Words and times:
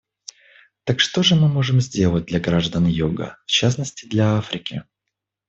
Так 0.83 0.99
что 0.99 1.21
же 1.21 1.35
мы 1.35 1.47
можем 1.47 1.79
сделать 1.79 2.25
для 2.25 2.39
граждан 2.39 2.87
Юга, 2.87 3.37
в 3.45 3.51
частности 3.51 4.07
для 4.07 4.35
Африки? 4.35 4.81